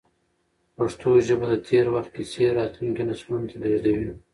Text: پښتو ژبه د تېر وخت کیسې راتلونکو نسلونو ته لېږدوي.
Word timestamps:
پښتو 0.77 1.09
ژبه 1.27 1.45
د 1.51 1.55
تېر 1.67 1.85
وخت 1.95 2.09
کیسې 2.15 2.43
راتلونکو 2.59 3.01
نسلونو 3.09 3.45
ته 3.49 3.55
لېږدوي. 3.63 4.09